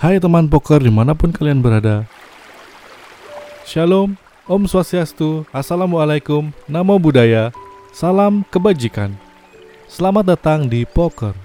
Hai 0.00 0.16
teman 0.16 0.48
poker 0.48 0.80
di 0.80 0.88
mana 0.88 1.12
pun 1.12 1.28
kalian 1.28 1.60
berada 1.60 2.08
Shalom, 3.68 4.16
Om 4.48 4.64
Swastiastu, 4.64 5.44
Assalamualaikum, 5.52 6.56
Namo 6.64 6.96
Buddhaya, 6.96 7.52
Salam 7.92 8.40
Kebajikan 8.48 9.12
Selamat 9.92 10.24
datang 10.32 10.72
di 10.72 10.88
Poker 10.88 11.36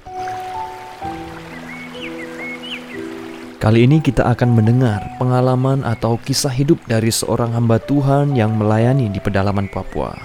Kali 3.59 3.83
ini 3.83 3.99
kita 3.99 4.23
akan 4.23 4.55
mendengar 4.55 5.03
pengalaman 5.19 5.83
atau 5.83 6.15
kisah 6.15 6.55
hidup 6.55 6.79
dari 6.87 7.11
seorang 7.11 7.51
hamba 7.51 7.75
Tuhan 7.83 8.39
yang 8.39 8.55
melayani 8.55 9.11
di 9.11 9.19
pedalaman 9.19 9.67
Papua. 9.67 10.15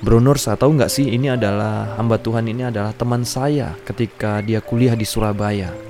Bronor, 0.00 0.40
saya 0.40 0.56
tahu 0.56 0.80
nggak 0.80 0.88
sih 0.88 1.12
ini 1.12 1.28
adalah 1.28 1.92
hamba 2.00 2.16
Tuhan 2.16 2.48
ini 2.48 2.72
adalah 2.72 2.96
teman 2.96 3.20
saya 3.28 3.76
ketika 3.84 4.40
dia 4.40 4.64
kuliah 4.64 4.96
di 4.96 5.04
Surabaya. 5.04 5.85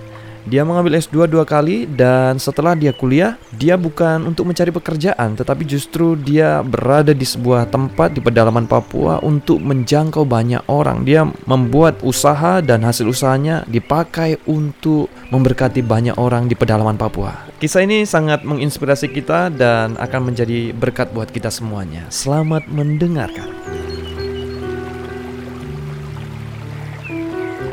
Dia 0.46 0.62
mengambil 0.62 1.02
S2 1.02 1.26
dua 1.26 1.42
kali 1.42 1.90
dan 1.90 2.38
setelah 2.38 2.78
dia 2.78 2.94
kuliah, 2.94 3.34
dia 3.50 3.74
bukan 3.74 4.30
untuk 4.30 4.46
mencari 4.46 4.70
pekerjaan, 4.70 5.34
tetapi 5.34 5.66
justru 5.66 6.14
dia 6.14 6.62
berada 6.62 7.10
di 7.10 7.26
sebuah 7.26 7.66
tempat 7.66 8.14
di 8.14 8.22
pedalaman 8.22 8.70
Papua 8.70 9.18
untuk 9.26 9.58
menjangkau 9.58 10.22
banyak 10.22 10.62
orang. 10.70 11.02
Dia 11.02 11.26
membuat 11.50 11.98
usaha 12.06 12.62
dan 12.62 12.86
hasil 12.86 13.10
usahanya 13.10 13.66
dipakai 13.66 14.38
untuk 14.46 15.10
memberkati 15.34 15.82
banyak 15.82 16.14
orang 16.14 16.46
di 16.46 16.54
pedalaman 16.54 16.94
Papua. 16.94 17.50
Kisah 17.58 17.82
ini 17.82 18.06
sangat 18.06 18.46
menginspirasi 18.46 19.10
kita 19.10 19.50
dan 19.50 19.98
akan 19.98 20.30
menjadi 20.30 20.70
berkat 20.70 21.10
buat 21.10 21.26
kita 21.26 21.50
semuanya. 21.50 22.06
Selamat 22.14 22.70
mendengarkan. 22.70 23.50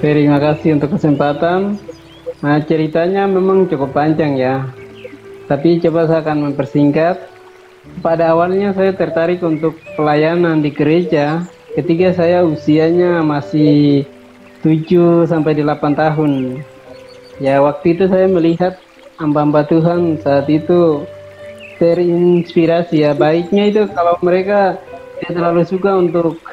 Terima 0.02 0.42
kasih 0.42 0.81
untuk 0.81 0.98
kesempatan. 0.98 1.93
Nah, 2.44 2.60
ceritanya 2.60 3.24
memang 3.24 3.72
cukup 3.72 3.96
panjang 3.96 4.36
ya. 4.36 4.68
Tapi 5.48 5.80
coba 5.80 6.12
saya 6.12 6.20
akan 6.28 6.52
mempersingkat. 6.52 7.32
Pada 8.04 8.36
awalnya 8.36 8.76
saya 8.76 8.92
tertarik 8.92 9.40
untuk 9.40 9.80
pelayanan 9.95 10.59
di 10.59 10.72
gereja 10.72 11.48
ketika 11.76 12.12
saya 12.16 12.44
usianya 12.44 13.23
masih 13.23 14.04
7 14.59 15.23
sampai 15.23 15.56
8 15.56 15.95
tahun. 15.95 16.64
Ya, 17.40 17.64
waktu 17.64 17.95
itu 17.95 18.12
saya 18.12 18.28
melihat 18.28 18.76
hamba-hamba 19.20 19.64
Tuhan 19.64 20.20
saat 20.20 20.48
itu 20.52 21.08
terinspirasi 21.80 23.08
ya. 23.08 23.12
Baiknya 23.16 23.72
itu 23.72 23.82
kalau 23.92 24.20
mereka 24.20 24.80
tidak 25.20 25.32
terlalu 25.39 25.64
suka 25.64 25.92
untuk 25.95 26.44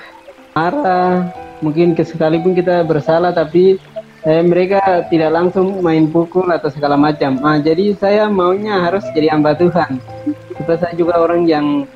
marah, 0.55 1.31
mungkin 1.63 1.99
sekalipun 1.99 2.55
kita 2.55 2.83
bersalah 2.87 3.35
tapi 3.35 3.79
eh, 4.27 4.43
mereka 4.45 5.07
tidak 5.09 5.31
langsung 5.33 5.81
main 5.81 6.09
pukul 6.09 6.49
atau 6.51 6.69
segala 6.69 6.97
macam. 6.97 7.41
Nah, 7.41 7.61
jadi 7.61 7.97
saya 7.97 8.29
maunya 8.29 8.81
harus 8.81 9.05
jadi 9.17 9.33
hamba 9.33 9.57
Tuhan. 9.57 10.01
Supaya 10.57 10.77
saya 10.77 10.95
juga 10.97 11.21
orang 11.21 11.49
yang 11.49 11.89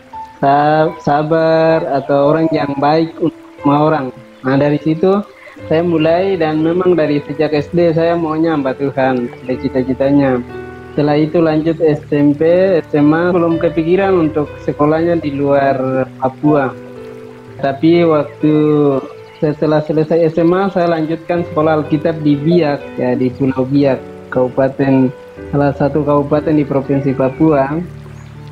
sabar 1.00 1.80
atau 1.88 2.32
orang 2.32 2.48
yang 2.52 2.76
baik 2.76 3.16
untuk 3.16 3.40
semua 3.60 3.78
orang. 3.88 4.06
Nah, 4.44 4.60
dari 4.60 4.76
situ 4.76 5.24
saya 5.68 5.80
mulai 5.80 6.36
dan 6.36 6.60
memang 6.60 6.92
dari 6.92 7.24
sejak 7.24 7.54
SD 7.54 7.96
saya 7.96 8.12
maunya 8.18 8.52
hamba 8.52 8.76
Tuhan, 8.76 9.32
dari 9.48 9.56
cita-citanya. 9.64 10.42
Setelah 10.92 11.16
itu 11.18 11.38
lanjut 11.42 11.80
SMP, 11.82 12.78
SMA 12.92 13.34
belum 13.34 13.58
kepikiran 13.58 14.14
untuk 14.14 14.46
sekolahnya 14.62 15.18
di 15.18 15.34
luar 15.34 16.06
Papua. 16.22 16.70
Tapi 17.58 18.04
waktu 18.06 18.54
setelah 19.42 19.82
selesai 19.82 20.34
SMA 20.34 20.70
saya 20.70 20.90
lanjutkan 20.90 21.42
sekolah 21.50 21.82
Alkitab 21.82 22.22
di 22.22 22.38
Biak 22.38 22.80
ya 22.98 23.18
di 23.18 23.30
Pulau 23.34 23.66
Biak 23.66 23.98
kabupaten 24.30 25.10
salah 25.50 25.72
satu 25.74 26.06
kabupaten 26.06 26.54
di 26.54 26.64
provinsi 26.66 27.14
Papua. 27.14 27.78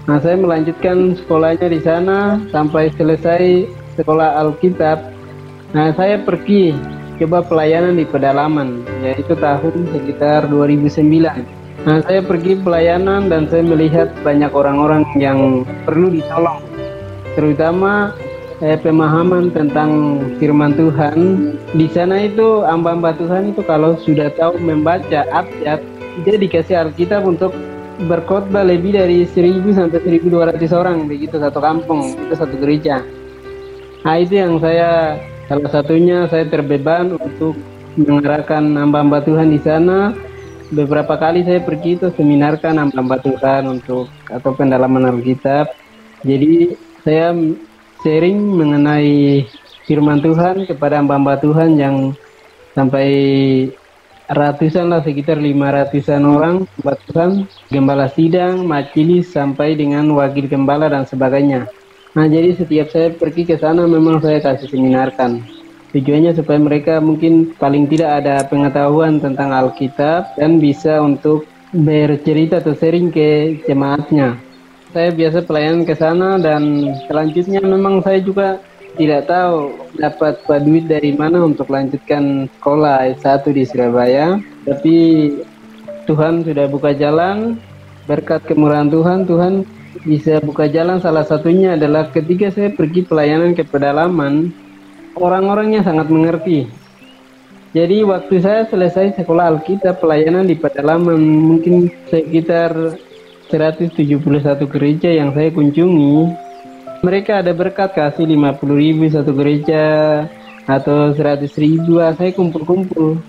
Nah 0.03 0.19
saya 0.19 0.35
melanjutkan 0.35 1.15
sekolahnya 1.15 1.71
di 1.71 1.81
sana 1.83 2.43
sampai 2.51 2.91
selesai 2.99 3.71
sekolah 3.95 4.43
Alkitab. 4.43 4.99
Nah 5.75 5.95
saya 5.95 6.19
pergi 6.19 6.75
coba 7.23 7.47
pelayanan 7.47 7.95
di 7.95 8.07
pedalaman 8.07 8.83
yaitu 9.07 9.39
tahun 9.39 9.87
sekitar 9.95 10.51
2009. 10.51 11.87
Nah 11.87 11.99
saya 12.03 12.23
pergi 12.23 12.59
pelayanan 12.59 13.31
dan 13.31 13.47
saya 13.47 13.63
melihat 13.63 14.11
banyak 14.27 14.51
orang-orang 14.51 15.07
yang 15.19 15.63
perlu 15.87 16.11
ditolong 16.11 16.73
terutama 17.33 18.13
eh, 18.63 18.79
pemahaman 18.79 19.51
tentang 19.51 20.23
firman 20.39 20.73
Tuhan. 20.79 21.19
Di 21.75 21.91
sana 21.91 22.31
itu 22.31 22.63
hamba-hamba 22.63 23.13
Tuhan 23.19 23.53
itu 23.53 23.61
kalau 23.67 23.99
sudah 23.99 24.31
tahu 24.39 24.57
membaca 24.63 25.27
abjad 25.35 25.83
dia 26.23 26.37
dikasih 26.39 26.89
Alkitab 26.89 27.27
untuk 27.27 27.51
berkhotbah 28.07 28.65
lebih 28.65 28.97
dari 28.97 29.25
1000 29.27 29.75
sampai 29.75 30.01
1200 30.01 30.73
orang 30.73 31.07
begitu 31.11 31.37
satu 31.39 31.59
kampung 31.59 32.15
itu 32.17 32.35
satu 32.39 32.55
gereja. 32.57 33.03
Nah 34.03 34.19
itu 34.19 34.39
yang 34.39 34.59
saya 34.59 35.19
salah 35.47 35.71
satunya 35.71 36.27
saya 36.31 36.47
terbeban 36.47 37.19
untuk 37.19 37.59
mengarahkan 37.99 38.63
hamba-hamba 38.79 39.23
Tuhan 39.25 39.53
di 39.53 39.61
sana. 39.61 40.15
Beberapa 40.73 41.21
kali 41.21 41.45
saya 41.45 41.61
pergi 41.61 42.01
itu 42.01 42.09
seminarkan 42.17 42.81
hamba-hamba 42.81 43.21
Tuhan 43.21 43.63
untuk 43.69 44.09
atau 44.33 44.51
pendalaman 44.57 45.05
Alkitab. 45.05 45.69
Jadi 46.25 46.73
saya 47.05 47.37
sharing 48.03 48.39
mengenai 48.59 49.47
firman 49.87 50.19
Tuhan 50.19 50.67
kepada 50.67 50.99
hamba-hamba 50.99 51.39
Tuhan 51.39 51.79
yang 51.79 51.97
sampai 52.75 53.09
ratusan 54.27 54.91
lah 54.91 55.03
sekitar 55.03 55.39
lima 55.39 55.71
ratusan 55.71 56.23
orang 56.27 56.67
hamba 56.67 56.95
Tuhan 57.09 57.31
gembala 57.71 58.07
sidang, 58.11 58.67
majelis 58.67 59.31
sampai 59.31 59.79
dengan 59.79 60.11
wakil 60.19 60.51
gembala 60.51 60.91
dan 60.91 61.07
sebagainya. 61.07 61.71
Nah 62.13 62.29
jadi 62.29 62.53
setiap 62.53 62.93
saya 62.93 63.09
pergi 63.15 63.49
ke 63.49 63.57
sana 63.57 63.89
memang 63.89 64.21
saya 64.21 64.43
kasih 64.43 64.69
seminarkan. 64.69 65.41
Tujuannya 65.93 66.33
supaya 66.33 66.57
mereka 66.57 67.05
mungkin 67.05 67.53
paling 67.57 67.85
tidak 67.89 68.25
ada 68.25 68.49
pengetahuan 68.49 69.21
tentang 69.21 69.53
Alkitab 69.53 70.41
dan 70.41 70.57
bisa 70.57 71.05
untuk 71.05 71.45
bercerita 71.73 72.65
atau 72.65 72.73
sharing 72.73 73.13
ke 73.13 73.61
jemaatnya 73.69 74.52
saya 74.93 75.11
biasa 75.11 75.43
pelayanan 75.49 75.83
ke 75.89 75.97
sana 75.97 76.37
dan 76.37 76.93
selanjutnya 77.09 77.65
memang 77.65 78.05
saya 78.05 78.21
juga 78.21 78.61
tidak 79.01 79.25
tahu 79.25 79.73
dapat 79.97 80.37
duit 80.69 80.85
dari 80.85 81.17
mana 81.17 81.41
untuk 81.41 81.73
lanjutkan 81.73 82.47
sekolah 82.61 83.09
S1 83.17 83.49
di 83.57 83.65
Surabaya. 83.65 84.37
Tapi 84.69 84.97
Tuhan 86.05 86.45
sudah 86.45 86.69
buka 86.69 86.93
jalan, 86.93 87.57
berkat 88.05 88.45
kemurahan 88.45 88.93
Tuhan, 88.93 89.25
Tuhan 89.25 89.65
bisa 90.05 90.45
buka 90.45 90.69
jalan 90.69 91.01
salah 91.01 91.25
satunya 91.25 91.73
adalah 91.73 92.13
ketika 92.13 92.53
saya 92.53 92.69
pergi 92.69 93.09
pelayanan 93.09 93.57
ke 93.57 93.65
pedalaman, 93.65 94.53
orang-orangnya 95.17 95.81
sangat 95.89 96.13
mengerti. 96.13 96.69
Jadi 97.73 98.05
waktu 98.05 98.45
saya 98.45 98.69
selesai 98.69 99.17
sekolah 99.17 99.57
Alkitab 99.57 100.05
pelayanan 100.05 100.45
di 100.45 100.53
pedalaman 100.53 101.17
mungkin 101.17 101.89
sekitar 102.13 102.77
171 103.53 104.25
gereja 104.73 105.13
yang 105.13 105.37
saya 105.37 105.53
kunjungi, 105.53 106.33
mereka 107.05 107.45
ada 107.45 107.53
berkat 107.53 107.93
kasih 107.93 108.25
50 108.25 108.65
ribu 108.73 109.05
satu 109.13 109.37
gereja 109.37 109.85
atau 110.65 111.13
100 111.13 111.45
ribu, 111.61 112.01
ah, 112.01 112.17
saya 112.17 112.33
kumpul-kumpul. 112.33 113.21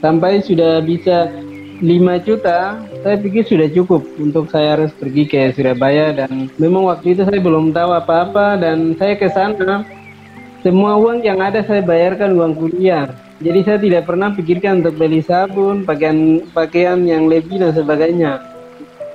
Sampai 0.00 0.40
sudah 0.40 0.80
bisa 0.80 1.28
5 1.84 2.16
juta, 2.24 2.80
saya 3.04 3.16
pikir 3.20 3.44
sudah 3.44 3.68
cukup 3.68 4.08
untuk 4.16 4.48
saya 4.48 4.80
harus 4.80 4.90
pergi 4.96 5.28
ke 5.28 5.52
Surabaya 5.52 6.16
dan 6.16 6.48
memang 6.56 6.88
waktu 6.88 7.12
itu 7.12 7.28
saya 7.28 7.36
belum 7.36 7.76
tahu 7.76 7.92
apa-apa 7.92 8.56
dan 8.56 8.96
saya 8.96 9.14
ke 9.20 9.28
sana 9.28 9.84
semua 10.64 10.98
uang 10.98 11.22
yang 11.22 11.38
ada 11.38 11.62
saya 11.62 11.84
bayarkan 11.86 12.34
uang 12.34 12.58
kuliah. 12.58 13.06
Jadi 13.38 13.60
saya 13.62 13.78
tidak 13.78 14.10
pernah 14.10 14.34
pikirkan 14.34 14.82
untuk 14.82 14.98
beli 14.98 15.22
sabun, 15.22 15.86
pakaian 15.86 16.42
pakaian 16.50 16.98
yang 17.06 17.30
lebih 17.30 17.62
dan 17.62 17.70
sebagainya. 17.70 18.57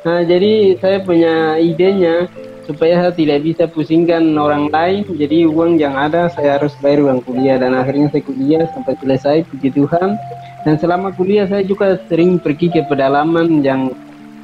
Nah, 0.03 0.19
jadi 0.27 0.75
saya 0.83 0.99
punya 0.99 1.55
idenya 1.55 2.27
supaya 2.67 2.99
saya 2.99 3.13
tidak 3.15 3.39
bisa 3.43 3.63
pusingkan 3.71 4.35
orang 4.35 4.67
lain. 4.67 5.07
Jadi 5.15 5.47
uang 5.47 5.79
yang 5.79 5.95
ada 5.95 6.27
saya 6.31 6.59
harus 6.59 6.75
bayar 6.83 7.07
uang 7.07 7.23
kuliah 7.23 7.55
dan 7.55 7.71
akhirnya 7.71 8.11
saya 8.11 8.23
kuliah 8.27 8.63
sampai 8.75 8.99
selesai 8.99 9.37
puji 9.47 9.71
Tuhan. 9.71 10.19
Dan 10.67 10.75
selama 10.79 11.15
kuliah 11.15 11.47
saya 11.47 11.63
juga 11.63 11.99
sering 12.07 12.39
pergi 12.39 12.71
ke 12.71 12.83
pedalaman 12.87 13.63
yang 13.63 13.95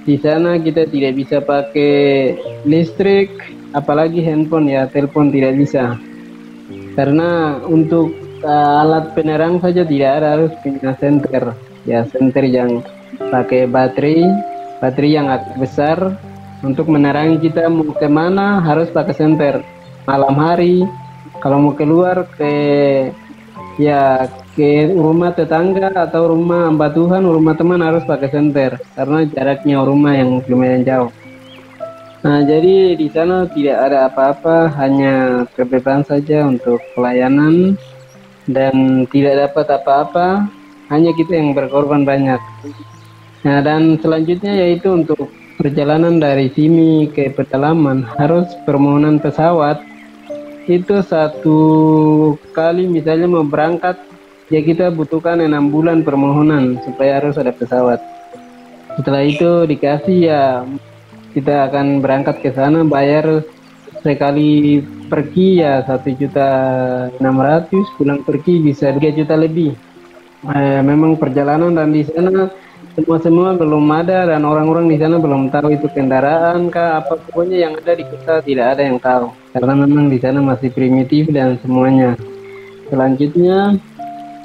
di 0.08 0.16
sana 0.20 0.56
kita 0.60 0.88
tidak 0.88 1.16
bisa 1.16 1.38
pakai 1.44 2.36
listrik, 2.64 3.32
apalagi 3.76 4.24
handphone 4.24 4.72
ya, 4.72 4.88
telepon 4.88 5.32
tidak 5.32 5.60
bisa. 5.60 6.00
Karena 6.96 7.60
untuk 7.68 8.16
uh, 8.44 8.84
alat 8.84 9.12
penerang 9.16 9.60
saja 9.60 9.84
tidak 9.84 10.24
ada 10.24 10.28
harus 10.40 10.52
punya 10.64 10.92
senter, 11.00 11.44
ya 11.84 12.08
senter 12.12 12.44
yang 12.48 12.84
pakai 13.32 13.68
baterai 13.68 14.49
baterai 14.80 15.12
yang 15.16 15.28
agak 15.28 15.56
besar 15.60 15.98
untuk 16.64 16.92
menerangi 16.92 17.40
kita 17.40 17.72
mau 17.72 17.96
ke 17.96 18.08
mana 18.08 18.60
harus 18.60 18.92
pakai 18.92 19.16
senter 19.16 19.64
malam 20.04 20.36
hari 20.36 20.84
kalau 21.40 21.60
mau 21.60 21.74
keluar 21.76 22.28
ke 22.36 22.52
ya 23.80 24.28
ke 24.60 24.92
rumah 24.92 25.32
tetangga 25.32 25.96
atau 25.96 26.36
rumah 26.36 26.68
hamba 26.68 26.92
Tuhan, 26.92 27.24
rumah 27.24 27.56
teman 27.56 27.80
harus 27.80 28.04
pakai 28.04 28.28
senter 28.28 28.76
karena 28.92 29.24
jaraknya 29.24 29.80
rumah 29.80 30.14
yang 30.20 30.44
lumayan 30.52 30.84
jauh. 30.84 31.12
Nah, 32.20 32.44
jadi 32.44 33.00
di 33.00 33.08
sana 33.08 33.48
tidak 33.48 33.78
ada 33.80 34.12
apa-apa, 34.12 34.68
hanya 34.76 35.48
kebebasan 35.56 36.04
saja 36.04 36.44
untuk 36.44 36.84
pelayanan 36.92 37.80
dan 38.52 39.08
tidak 39.08 39.48
dapat 39.48 39.80
apa-apa, 39.80 40.28
hanya 40.92 41.16
kita 41.16 41.40
yang 41.40 41.56
berkorban 41.56 42.04
banyak. 42.04 42.42
Nah, 43.40 43.64
dan 43.64 43.96
selanjutnya 44.04 44.52
yaitu 44.52 44.92
untuk 44.92 45.32
perjalanan 45.56 46.20
dari 46.20 46.52
sini 46.52 47.08
ke 47.08 47.32
pedalaman 47.32 48.04
harus 48.20 48.48
permohonan 48.68 49.20
pesawat. 49.20 49.80
Itu 50.68 51.02
satu 51.02 51.60
kali 52.52 52.86
misalnya 52.86 53.26
mau 53.32 53.48
berangkat 53.48 53.98
ya 54.52 54.60
kita 54.60 54.92
butuhkan 54.92 55.40
enam 55.40 55.72
bulan 55.72 56.04
permohonan 56.04 56.84
supaya 56.84 57.24
harus 57.24 57.40
ada 57.40 57.56
pesawat. 57.56 58.04
Setelah 59.00 59.24
itu 59.24 59.66
dikasih 59.66 60.18
ya 60.20 60.44
kita 61.32 61.72
akan 61.72 62.04
berangkat 62.04 62.44
ke 62.44 62.50
sana 62.52 62.84
bayar 62.84 63.46
sekali 64.04 64.84
pergi 65.08 65.64
ya 65.64 65.84
satu 65.88 66.12
juta 66.16 66.50
enam 67.20 67.40
ratus 67.40 67.88
pulang 67.96 68.20
pergi 68.24 68.60
bisa 68.60 68.92
tiga 69.00 69.16
juta 69.16 69.36
lebih. 69.40 69.74
Eh, 70.40 70.82
memang 70.84 71.20
perjalanan 71.20 71.76
dan 71.76 71.92
di 71.92 72.04
sana 72.08 72.48
semua 73.00 73.18
semua 73.24 73.50
belum 73.56 73.88
ada 73.96 74.28
dan 74.28 74.44
orang-orang 74.44 74.92
di 74.92 75.00
sana 75.00 75.16
belum 75.16 75.48
tahu 75.48 75.72
itu 75.72 75.88
kendaraan 75.88 76.68
kah 76.68 77.00
apa 77.00 77.16
pokoknya 77.16 77.58
yang 77.64 77.74
ada 77.80 77.96
di 77.96 78.04
kota 78.04 78.44
tidak 78.44 78.76
ada 78.76 78.84
yang 78.84 79.00
tahu. 79.00 79.32
Karena 79.56 79.74
memang 79.88 80.12
di 80.12 80.20
sana 80.20 80.44
masih 80.44 80.68
primitif 80.68 81.32
dan 81.32 81.56
semuanya. 81.64 82.20
Selanjutnya 82.92 83.80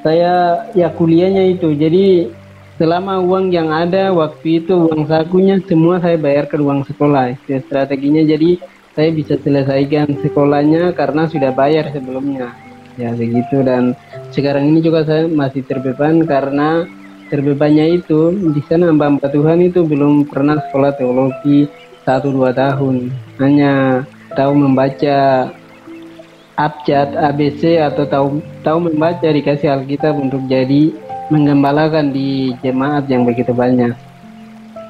saya 0.07 0.63
ya 0.79 0.87
kuliahnya 0.95 1.59
itu. 1.59 1.75
Jadi 1.75 2.31
selama 2.79 3.19
uang 3.19 3.51
yang 3.51 3.75
ada 3.75 4.15
waktu 4.15 4.63
itu 4.63 4.87
uang 4.87 5.11
sakunya 5.11 5.59
semua 5.67 5.99
saya 5.99 6.15
bayarkan 6.15 6.61
uang 6.63 6.81
sekolah. 6.87 7.35
Strateginya. 7.51 8.23
Jadi 8.23 8.63
saya 8.95 9.11
bisa 9.11 9.35
selesaikan 9.43 10.15
sekolahnya 10.23 10.95
karena 10.95 11.27
sudah 11.27 11.51
bayar 11.51 11.91
sebelumnya. 11.91 12.55
Ya 12.95 13.11
begitu. 13.11 13.67
Dan 13.67 13.99
sekarang 14.31 14.71
ini 14.71 14.79
juga 14.79 15.03
saya 15.03 15.27
masih 15.27 15.67
terbeban 15.67 16.23
karena 16.23 16.87
terbebannya 17.35 17.99
itu 17.99 18.31
di 18.55 18.63
sana 18.71 18.95
hamba 18.95 19.19
Tuhan 19.27 19.59
itu 19.67 19.83
belum 19.83 20.31
pernah 20.31 20.63
sekolah 20.71 20.95
teologi 20.95 21.67
satu 22.07 22.31
dua 22.31 22.55
tahun 22.55 23.11
hanya 23.43 24.07
tahu 24.39 24.55
membaca 24.55 25.51
abjad 26.55 27.19
ABC 27.19 27.83
atau 27.83 28.07
tahu 28.07 28.27
tahu 28.63 28.87
membaca 28.87 29.27
dikasih 29.27 29.75
Alkitab 29.75 30.15
untuk 30.15 30.47
jadi 30.47 30.95
menggembalakan 31.35 32.15
di 32.15 32.55
jemaat 32.63 33.11
yang 33.11 33.27
begitu 33.27 33.51
banyak. 33.51 33.99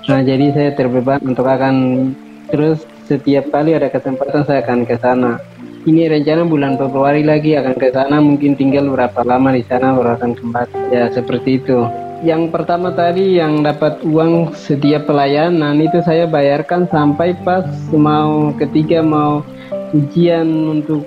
Nah 0.04 0.20
jadi 0.20 0.52
saya 0.52 0.70
terbeban 0.76 1.24
untuk 1.24 1.48
akan 1.48 2.12
terus 2.52 2.84
setiap 3.08 3.48
kali 3.48 3.72
ada 3.72 3.88
kesempatan 3.88 4.44
saya 4.44 4.60
akan 4.60 4.84
ke 4.84 5.00
sana. 5.00 5.40
Ini 5.88 6.12
rencana 6.12 6.44
bulan 6.44 6.76
Februari 6.76 7.24
lagi 7.24 7.56
akan 7.56 7.76
ke 7.80 7.88
sana 7.88 8.20
mungkin 8.20 8.52
tinggal 8.56 8.88
berapa 8.92 9.24
lama 9.24 9.56
di 9.56 9.64
sana 9.64 9.96
baru 9.96 10.20
akan 10.20 10.32
kembali. 10.36 10.92
Ya 10.92 11.08
seperti 11.08 11.64
itu 11.64 12.03
yang 12.22 12.52
pertama 12.52 12.94
tadi 12.94 13.40
yang 13.42 13.64
dapat 13.64 14.04
uang 14.06 14.54
setiap 14.54 15.10
pelayanan 15.10 15.80
itu 15.82 15.98
saya 16.04 16.28
bayarkan 16.28 16.86
sampai 16.86 17.34
pas 17.42 17.66
mau 17.90 18.54
ketiga 18.54 19.02
mau 19.02 19.42
ujian 19.90 20.46
untuk 20.78 21.02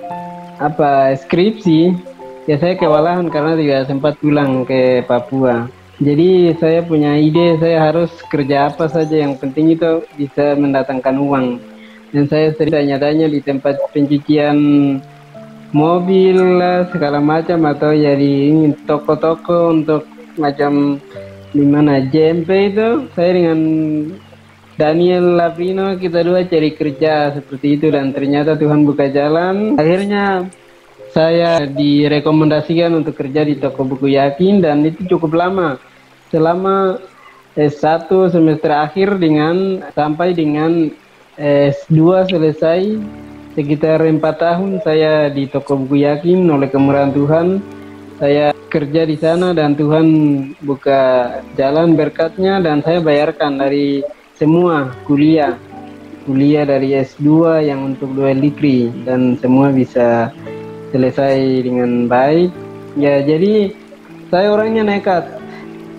apa 0.60 1.16
skripsi. 1.16 1.94
Ya 2.48 2.56
saya 2.56 2.76
kewalahan 2.76 3.28
karena 3.28 3.56
tidak 3.56 3.88
sempat 3.88 4.16
pulang 4.20 4.64
ke 4.68 5.04
Papua. 5.04 5.68
Jadi 5.98 6.54
saya 6.56 6.80
punya 6.80 7.18
ide 7.18 7.58
saya 7.60 7.90
harus 7.90 8.08
kerja 8.30 8.70
apa 8.72 8.88
saja 8.88 9.18
yang 9.24 9.36
penting 9.36 9.74
itu 9.76 10.04
bisa 10.16 10.56
mendatangkan 10.56 11.16
uang. 11.18 11.46
Dan 12.08 12.24
saya 12.24 12.56
sering 12.56 12.72
tanya-tanya 12.72 13.28
di 13.28 13.44
tempat 13.44 13.76
pencucian 13.92 14.56
mobil 15.76 16.40
segala 16.88 17.20
macam 17.20 17.68
atau 17.68 17.92
jadi 17.92 18.72
toko-toko 18.88 19.76
untuk 19.76 20.08
macam 20.38 21.02
di 21.52 21.64
mana 21.64 22.00
JMP 22.06 22.48
itu 22.72 22.88
saya 23.12 23.30
dengan 23.34 23.60
Daniel 24.78 25.34
Lavino 25.34 25.98
kita 25.98 26.22
dua 26.22 26.46
cari 26.46 26.70
kerja 26.70 27.34
seperti 27.34 27.82
itu 27.82 27.90
dan 27.90 28.14
ternyata 28.14 28.54
Tuhan 28.54 28.86
buka 28.86 29.10
jalan. 29.10 29.74
Akhirnya 29.74 30.46
saya 31.10 31.66
direkomendasikan 31.66 32.94
untuk 32.94 33.18
kerja 33.18 33.42
di 33.42 33.58
toko 33.58 33.82
buku 33.82 34.14
yakin 34.14 34.62
dan 34.62 34.86
itu 34.86 35.02
cukup 35.10 35.34
lama. 35.34 35.82
Selama 36.30 37.02
S1 37.58 38.06
semester 38.30 38.70
akhir 38.70 39.18
dengan 39.18 39.82
sampai 39.98 40.30
dengan 40.30 40.94
S2 41.34 42.30
selesai 42.30 43.02
sekitar 43.58 44.06
empat 44.06 44.38
tahun 44.38 44.78
saya 44.86 45.26
di 45.26 45.50
toko 45.50 45.74
buku 45.74 46.06
yakin 46.06 46.46
oleh 46.46 46.70
kemurahan 46.70 47.10
Tuhan 47.10 47.58
saya 48.18 48.50
kerja 48.68 49.06
di 49.06 49.16
sana 49.16 49.54
dan 49.54 49.78
Tuhan 49.78 50.06
buka 50.66 51.32
jalan 51.54 51.94
berkatnya 51.94 52.58
dan 52.58 52.82
saya 52.82 52.98
bayarkan 52.98 53.62
dari 53.62 54.02
semua 54.34 54.92
kuliah. 55.06 55.54
Kuliah 56.26 56.68
dari 56.68 56.92
S2 56.92 57.62
yang 57.64 57.94
untuk 57.94 58.12
dua 58.12 58.36
degree 58.36 58.92
dan 59.08 59.40
semua 59.40 59.72
bisa 59.72 60.28
selesai 60.92 61.64
dengan 61.64 62.04
baik. 62.04 62.52
Ya 63.00 63.24
jadi 63.24 63.72
saya 64.28 64.52
orangnya 64.52 64.84
nekat. 64.84 65.24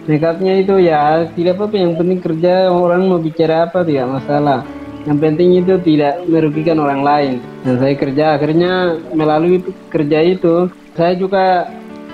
Nekatnya 0.05 0.61
itu 0.61 0.77
ya 0.77 1.25
tidak 1.33 1.57
apa-apa. 1.57 1.75
Yang 1.81 1.93
penting 1.97 2.19
kerja 2.21 2.53
orang 2.69 3.09
mau 3.09 3.17
bicara 3.17 3.65
apa 3.65 3.81
tidak 3.81 4.21
masalah. 4.21 4.61
Yang 5.07 5.17
penting 5.23 5.49
itu 5.57 5.73
tidak 5.81 6.21
merugikan 6.29 6.77
orang 6.77 7.01
lain. 7.01 7.33
Dan 7.65 7.81
saya 7.81 7.95
kerja 7.97 8.25
akhirnya 8.37 9.01
melalui 9.15 9.65
kerja 9.89 10.19
itu 10.21 10.69
saya 10.93 11.17
juga 11.17 11.65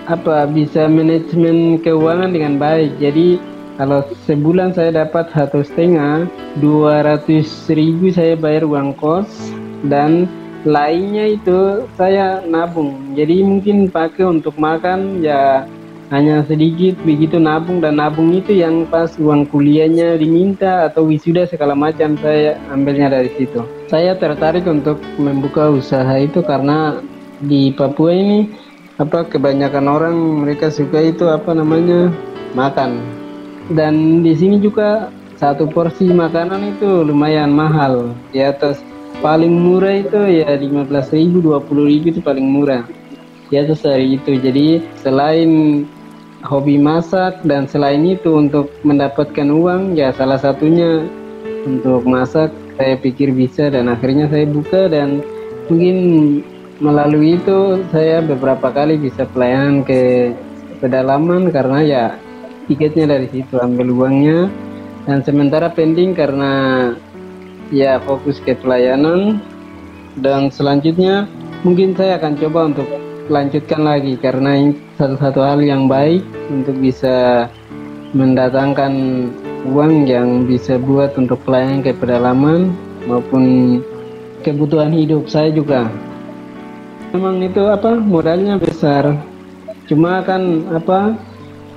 apa 0.06 0.46
bisa 0.50 0.86
manajemen 0.86 1.82
keuangan 1.82 2.32
dengan 2.34 2.62
baik. 2.62 2.98
Jadi 3.02 3.42
kalau 3.76 4.06
sebulan 4.24 4.72
saya 4.72 5.04
dapat 5.04 5.28
satu 5.36 5.66
setengah, 5.66 6.30
dua 6.64 7.04
ratus 7.04 7.68
ribu 7.68 8.08
saya 8.14 8.40
bayar 8.40 8.64
uang 8.64 8.96
kos 8.96 9.28
dan 9.92 10.30
lainnya 10.66 11.36
itu 11.36 11.86
saya 12.00 12.42
nabung. 12.46 13.14
Jadi 13.14 13.44
mungkin 13.46 13.92
pakai 13.92 14.26
untuk 14.26 14.58
makan 14.58 15.22
ya 15.22 15.68
hanya 16.14 16.46
sedikit 16.46 17.02
begitu 17.02 17.42
nabung 17.42 17.82
dan 17.82 17.98
nabung 17.98 18.30
itu 18.34 18.54
yang 18.54 18.86
pas 18.86 19.10
uang 19.18 19.50
kuliahnya 19.50 20.22
diminta 20.22 20.86
atau 20.90 21.10
wisuda 21.10 21.50
segala 21.50 21.74
macam 21.74 22.14
saya 22.22 22.62
ambilnya 22.70 23.10
dari 23.10 23.34
situ. 23.34 23.66
Saya 23.90 24.14
tertarik 24.18 24.70
untuk 24.70 25.02
membuka 25.18 25.70
usaha 25.74 26.14
itu 26.22 26.46
karena 26.46 27.02
di 27.42 27.74
Papua 27.74 28.16
ini 28.16 28.48
apa 28.96 29.28
kebanyakan 29.28 29.86
orang 29.92 30.16
mereka 30.16 30.72
suka 30.72 31.04
itu 31.04 31.28
apa 31.28 31.52
namanya 31.52 32.12
makan. 32.56 33.04
Dan 33.68 34.24
di 34.24 34.32
sini 34.38 34.62
juga 34.62 35.10
satu 35.36 35.68
porsi 35.68 36.08
makanan 36.08 36.78
itu 36.78 37.04
lumayan 37.04 37.52
mahal. 37.52 38.16
Di 38.32 38.40
atas 38.40 38.80
paling 39.20 39.52
murah 39.52 40.00
itu 40.00 40.20
ya 40.32 40.56
15.000 40.56 41.44
20.000 41.44 42.12
itu 42.16 42.20
paling 42.24 42.48
murah. 42.48 42.88
Di 43.52 43.60
atas 43.60 43.84
dari 43.84 44.16
itu. 44.16 44.40
Jadi 44.40 44.80
selain 45.04 45.84
hobi 46.46 46.78
masak 46.80 47.42
dan 47.44 47.66
selain 47.66 48.06
itu 48.06 48.38
untuk 48.38 48.70
mendapatkan 48.86 49.50
uang 49.50 49.98
ya 49.98 50.14
salah 50.14 50.38
satunya 50.38 51.04
untuk 51.66 52.06
masak 52.06 52.54
saya 52.78 52.96
pikir 53.02 53.34
bisa 53.34 53.74
dan 53.74 53.90
akhirnya 53.90 54.30
saya 54.30 54.46
buka 54.46 54.86
dan 54.94 55.26
mungkin 55.66 55.98
melalui 56.80 57.40
itu 57.40 57.84
saya 57.92 58.20
beberapa 58.20 58.72
kali 58.72 59.00
bisa 59.00 59.24
pelayanan 59.30 59.84
ke 59.88 60.34
pedalaman 60.84 61.48
karena 61.52 61.80
ya 61.84 62.06
tiketnya 62.68 63.16
dari 63.16 63.28
situ 63.32 63.56
ambil 63.60 63.92
uangnya. 63.94 64.52
Dan 65.06 65.22
sementara 65.22 65.70
pending 65.70 66.18
karena 66.18 66.54
ya 67.70 68.02
fokus 68.02 68.42
ke 68.42 68.58
pelayanan. 68.58 69.38
Dan 70.16 70.48
selanjutnya 70.50 71.28
mungkin 71.62 71.94
saya 71.94 72.18
akan 72.18 72.34
coba 72.40 72.60
untuk 72.72 72.88
lanjutkan 73.28 73.82
lagi 73.82 74.16
karena 74.22 74.54
ini 74.54 74.72
satu-satu 75.02 75.40
hal 75.42 75.60
yang 75.66 75.90
baik 75.90 76.22
untuk 76.54 76.78
bisa 76.78 77.50
mendatangkan 78.14 78.94
uang 79.66 80.06
yang 80.06 80.46
bisa 80.46 80.78
buat 80.78 81.18
untuk 81.18 81.42
pelayanan 81.42 81.82
ke 81.82 81.92
pedalaman 81.98 82.72
maupun 83.10 83.82
kebutuhan 84.46 84.94
hidup 84.94 85.26
saya 85.26 85.50
juga 85.50 85.90
memang 87.16 87.40
itu 87.40 87.64
apa 87.72 87.96
modalnya 87.96 88.60
besar. 88.60 89.16
Cuma 89.88 90.20
kan 90.28 90.68
apa 90.76 91.16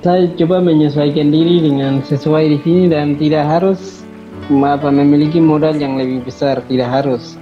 saya 0.03 0.27
coba 0.35 0.59
menyesuaikan 0.59 1.31
diri 1.31 1.63
dengan 1.63 2.03
sesuai 2.03 2.51
di 2.51 2.57
sini 2.63 2.83
dan 2.91 3.15
tidak 3.15 3.47
harus 3.47 4.03
apa 4.51 4.91
memiliki 4.91 5.39
modal 5.39 5.75
yang 5.79 5.95
lebih 5.95 6.27
besar 6.27 6.59
tidak 6.67 6.91
harus. 6.91 7.39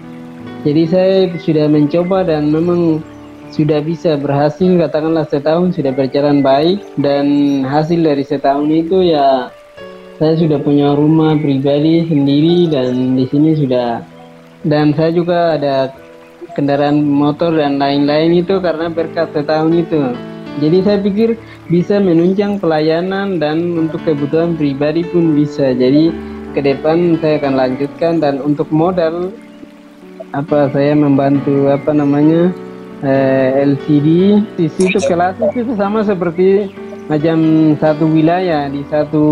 Jadi 0.61 0.83
saya 0.85 1.17
sudah 1.41 1.65
mencoba 1.65 2.27
dan 2.27 2.53
memang 2.53 3.01
sudah 3.49 3.79
bisa 3.79 4.19
berhasil 4.19 4.67
katakanlah 4.67 5.23
setahun 5.25 5.73
sudah 5.73 5.95
berjalan 5.95 6.43
baik 6.43 6.83
dan 6.99 7.25
hasil 7.63 8.03
dari 8.03 8.21
setahun 8.27 8.67
itu 8.67 9.07
ya 9.07 9.47
saya 10.19 10.33
sudah 10.35 10.59
punya 10.59 10.97
rumah 10.97 11.37
pribadi 11.37 12.03
sendiri 12.09 12.67
dan 12.67 13.15
di 13.15 13.25
sini 13.29 13.53
sudah. 13.53 14.01
Dan 14.65 14.91
saya 14.97 15.13
juga 15.13 15.55
ada 15.55 15.93
kendaraan 16.57 17.05
motor 17.05 17.53
dan 17.53 17.77
lain-lain 17.77 18.41
itu 18.41 18.57
karena 18.57 18.89
berkat 18.89 19.29
setahun 19.29 19.69
itu. 19.77 20.17
Jadi 20.57 20.77
saya 20.81 20.97
pikir 20.97 21.37
bisa 21.69 22.01
menunjang 22.01 22.57
pelayanan 22.57 23.37
dan 23.37 23.77
untuk 23.77 24.01
kebutuhan 24.01 24.57
pribadi 24.57 25.05
pun 25.05 25.37
bisa. 25.37 25.69
Jadi 25.77 26.09
ke 26.57 26.65
depan 26.65 27.21
saya 27.21 27.37
akan 27.37 27.53
lanjutkan 27.53 28.17
dan 28.17 28.41
untuk 28.41 28.65
modal 28.73 29.29
apa 30.33 30.73
saya 30.73 30.97
membantu 30.97 31.69
apa 31.69 31.93
namanya 31.93 32.49
eh, 33.05 33.61
LCD 33.61 34.41
di 34.57 34.65
situ 34.65 34.97
kelas 34.97 35.37
itu 35.53 35.77
sama 35.77 36.01
seperti 36.01 36.73
macam 37.07 37.39
satu 37.79 38.03
wilayah 38.07 38.67
di 38.67 38.83
satu 38.91 39.23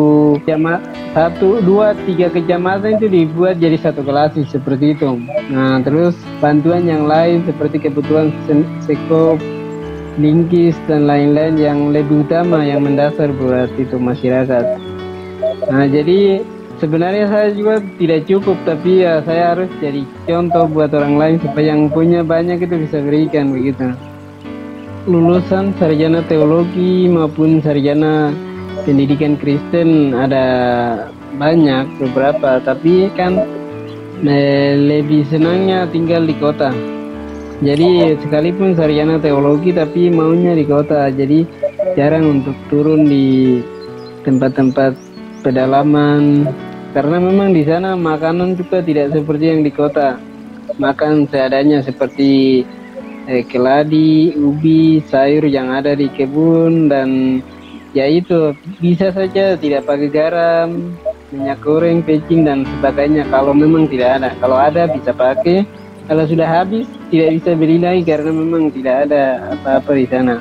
jama 0.47 0.79
satu 1.11 1.59
dua 1.59 1.91
tiga 2.07 2.31
kecamatan 2.31 2.99
itu 2.99 3.07
dibuat 3.11 3.59
jadi 3.59 3.75
satu 3.79 4.03
kelas 4.03 4.39
seperti 4.47 4.95
itu. 4.95 5.19
Nah 5.51 5.83
terus 5.83 6.15
bantuan 6.39 6.87
yang 6.87 7.07
lain 7.07 7.43
seperti 7.43 7.83
kebutuhan 7.83 8.31
sekop 8.83 9.39
lingkis 10.15 10.79
dan 10.87 11.03
lain-lain 11.03 11.59
yang 11.59 11.91
lebih 11.91 12.23
utama 12.23 12.63
yang 12.63 12.87
mendasar 12.87 13.35
buat 13.35 13.67
itu 13.75 13.99
masyarakat. 13.99 14.79
Nah 15.67 15.83
jadi 15.91 16.39
sebenarnya 16.79 17.27
saya 17.27 17.47
juga 17.51 17.83
tidak 17.99 18.27
cukup 18.27 18.57
tapi 18.63 19.03
ya 19.03 19.19
saya 19.23 19.55
harus 19.55 19.71
jadi 19.83 20.07
contoh 20.27 20.67
buat 20.71 20.91
orang 20.95 21.15
lain 21.19 21.35
supaya 21.43 21.75
yang 21.75 21.91
punya 21.91 22.23
banyak 22.23 22.63
itu 22.63 22.75
bisa 22.87 22.99
berikan 22.99 23.51
begitu 23.51 23.95
lulusan 25.05 25.77
sarjana 25.77 26.25
teologi 26.25 27.05
maupun 27.05 27.61
sarjana 27.61 28.33
pendidikan 28.89 29.37
Kristen 29.37 30.17
ada 30.17 30.45
banyak 31.37 31.85
beberapa. 32.01 32.57
Tapi 32.61 33.13
kan 33.13 33.37
eh, 34.25 34.73
lebih 34.73 35.29
senangnya 35.29 35.85
tinggal 35.93 36.25
di 36.25 36.35
kota. 36.41 36.73
Jadi 37.61 38.19
sekalipun 38.19 38.75
sarjana 38.75 39.21
teologi 39.21 39.71
tapi 39.71 40.09
maunya 40.09 40.57
di 40.57 40.65
kota. 40.65 41.07
Jadi 41.13 41.45
jarang 41.93 42.41
untuk 42.41 42.57
turun 42.73 43.05
di 43.05 43.61
tempat-tempat 44.25 44.97
pedalaman. 45.45 46.49
Karena 46.97 47.19
memang 47.19 47.51
di 47.53 47.61
sana 47.67 47.93
makanan 47.93 48.57
juga 48.57 48.81
tidak 48.81 49.13
seperti 49.13 49.45
yang 49.53 49.61
di 49.61 49.71
kota. 49.71 50.17
Makan 50.75 51.29
seadanya 51.29 51.79
seperti 51.85 52.63
eh, 53.27 53.43
keladi 53.45 54.33
ubi 54.37 55.01
sayur 55.09 55.45
yang 55.45 55.73
ada 55.73 55.97
di 55.97 56.09
kebun 56.09 56.89
dan 56.89 57.41
ya 57.95 58.05
itu 58.09 58.53
bisa 58.83 59.09
saja 59.15 59.55
tidak 59.55 59.87
pakai 59.87 60.09
garam 60.11 60.69
minyak 61.33 61.59
goreng 61.63 61.99
pecing 62.05 62.45
dan 62.45 62.63
sebagainya. 62.77 63.25
Kalau 63.27 63.51
memang 63.51 63.89
tidak 63.89 64.21
ada 64.21 64.29
kalau 64.37 64.57
ada 64.57 64.87
bisa 64.89 65.11
pakai. 65.11 65.65
Kalau 66.05 66.21
sudah 66.29 66.45
habis 66.45 66.85
tidak 67.09 67.41
bisa 67.41 67.57
beli 67.57 67.81
lagi 67.81 68.05
karena 68.05 68.29
memang 68.29 68.69
tidak 68.69 69.09
ada 69.09 69.41
apa-apa 69.57 69.91
di 69.97 70.05
sana. 70.05 70.37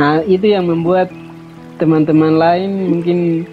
Nah 0.00 0.24
itu 0.24 0.56
yang 0.56 0.72
membuat 0.72 1.12
teman-teman 1.76 2.40
lain 2.40 2.70
mungkin 2.96 3.44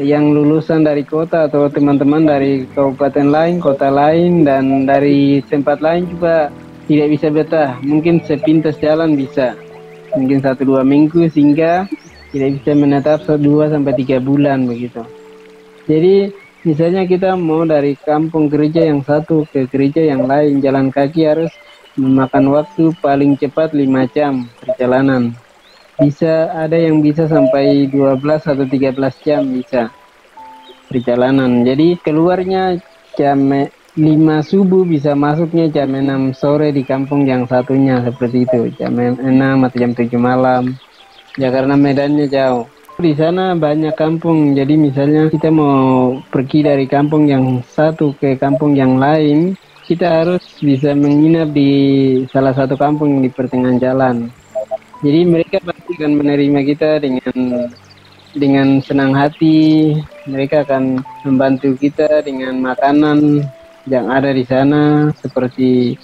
yang 0.00 0.32
lulusan 0.32 0.86
dari 0.86 1.04
kota 1.04 1.50
atau 1.50 1.68
teman-teman 1.68 2.24
dari 2.24 2.64
kabupaten 2.72 3.28
lain, 3.28 3.58
kota 3.58 3.92
lain, 3.92 4.46
dan 4.46 4.86
dari 4.88 5.42
tempat 5.44 5.82
lain 5.82 6.06
juga 6.08 6.48
tidak 6.88 7.08
bisa 7.12 7.28
betah. 7.28 7.76
Mungkin 7.84 8.24
sepintas 8.24 8.80
jalan 8.80 9.14
bisa, 9.14 9.54
mungkin 10.16 10.40
satu 10.40 10.64
dua 10.64 10.82
minggu 10.82 11.28
sehingga 11.28 11.84
tidak 12.32 12.58
bisa 12.60 12.72
menetap 12.72 13.22
dua 13.38 13.68
sampai 13.68 13.92
tiga 14.00 14.18
bulan 14.18 14.64
begitu. 14.64 15.04
Jadi 15.84 16.32
misalnya 16.64 17.04
kita 17.04 17.36
mau 17.36 17.62
dari 17.68 17.94
kampung 18.00 18.48
gereja 18.48 18.82
yang 18.82 19.04
satu 19.04 19.44
ke 19.52 19.68
gereja 19.68 20.02
yang 20.02 20.24
lain, 20.24 20.64
jalan 20.64 20.88
kaki 20.88 21.28
harus 21.28 21.52
memakan 21.98 22.54
waktu 22.54 22.94
paling 23.02 23.34
cepat 23.34 23.74
lima 23.74 24.06
jam 24.14 24.46
perjalanan 24.62 25.34
bisa 25.98 26.46
ada 26.54 26.78
yang 26.78 27.02
bisa 27.02 27.26
sampai 27.26 27.90
12 27.90 28.22
atau 28.22 28.62
13 28.62 28.94
jam 29.26 29.42
bisa 29.42 29.90
perjalanan 30.86 31.66
jadi 31.66 31.98
keluarnya 31.98 32.78
jam 33.18 33.50
5 33.98 34.46
subuh 34.46 34.86
bisa 34.86 35.18
masuknya 35.18 35.66
jam 35.66 35.90
6 35.90 36.30
sore 36.38 36.70
di 36.70 36.86
kampung 36.86 37.26
yang 37.26 37.50
satunya 37.50 37.98
seperti 38.06 38.46
itu. 38.46 38.70
Jam 38.78 38.94
6 38.94 39.18
atau 39.66 39.74
jam 39.74 39.90
7 39.90 40.14
malam. 40.14 40.78
Ya 41.34 41.50
karena 41.50 41.74
medannya 41.74 42.30
jauh. 42.30 42.70
Di 43.02 43.18
sana 43.18 43.58
banyak 43.58 43.98
kampung. 43.98 44.54
Jadi 44.54 44.78
misalnya 44.78 45.26
kita 45.26 45.50
mau 45.50 46.14
pergi 46.30 46.62
dari 46.62 46.86
kampung 46.86 47.26
yang 47.26 47.58
satu 47.66 48.14
ke 48.14 48.38
kampung 48.38 48.78
yang 48.78 49.02
lain 49.02 49.58
kita 49.88 50.04
harus 50.04 50.44
bisa 50.60 50.94
menginap 50.94 51.50
di 51.50 51.72
salah 52.30 52.54
satu 52.54 52.78
kampung 52.78 53.18
di 53.18 53.32
pertengahan 53.32 53.82
jalan. 53.82 54.16
Jadi 55.02 55.20
mereka 55.26 55.58
pasti 55.64 55.90
akan 55.98 56.12
menerima 56.22 56.60
kita 56.70 56.90
dengan 57.02 57.34
dengan 58.36 58.78
senang 58.78 59.10
hati. 59.16 59.96
Mereka 60.28 60.68
akan 60.68 61.02
membantu 61.26 61.74
kita 61.74 62.22
dengan 62.22 62.62
makanan 62.62 63.48
yang 63.88 64.12
ada 64.12 64.30
di 64.30 64.44
sana 64.44 65.08
seperti 65.16 65.96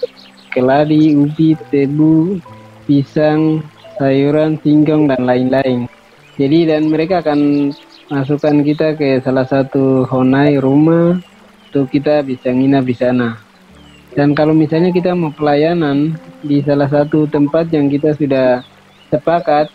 keladi, 0.51 1.13
ubi, 1.13 1.53
tebu, 1.69 2.41
pisang, 2.89 3.61
sayuran, 4.01 4.57
singkong 4.59 5.07
dan 5.11 5.23
lain-lain. 5.23 5.87
Jadi 6.35 6.67
dan 6.67 6.91
mereka 6.91 7.23
akan 7.23 7.71
masukkan 8.11 8.55
kita 8.65 8.99
ke 8.99 9.23
salah 9.23 9.47
satu 9.47 10.03
honai 10.09 10.59
rumah 10.59 11.17
untuk 11.71 11.91
kita 11.91 12.21
bisa 12.23 12.51
nginap 12.51 12.83
di 12.83 12.95
sana. 12.95 13.39
Dan 14.15 14.31
kalau 14.31 14.55
misalnya 14.55 14.95
kita 14.95 15.11
mau 15.11 15.31
pelayanan 15.35 16.15
di 16.39 16.63
salah 16.63 16.87
satu 16.87 17.27
tempat 17.27 17.67
yang 17.71 17.91
kita 17.91 18.15
sudah 18.15 18.63
sepakat 19.11 19.67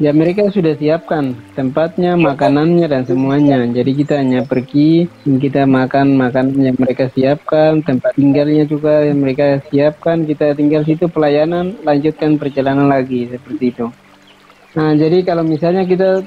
ya 0.00 0.16
mereka 0.16 0.48
sudah 0.48 0.72
siapkan 0.80 1.36
tempatnya, 1.52 2.16
makanannya 2.16 2.88
dan 2.88 3.04
semuanya. 3.04 3.60
Jadi 3.68 3.92
kita 4.00 4.16
hanya 4.16 4.42
pergi, 4.48 5.04
kita 5.28 5.68
makan 5.68 6.16
makanan 6.16 6.56
yang 6.56 6.76
mereka 6.80 7.12
siapkan, 7.12 7.84
tempat 7.84 8.16
tinggalnya 8.16 8.64
juga 8.64 9.04
yang 9.04 9.20
mereka 9.20 9.60
siapkan, 9.68 10.24
kita 10.24 10.56
tinggal 10.56 10.82
situ 10.88 11.04
pelayanan, 11.06 11.76
lanjutkan 11.84 12.40
perjalanan 12.40 12.88
lagi 12.88 13.28
seperti 13.28 13.64
itu. 13.76 13.86
Nah, 14.74 14.96
jadi 14.96 15.20
kalau 15.20 15.44
misalnya 15.44 15.84
kita 15.84 16.24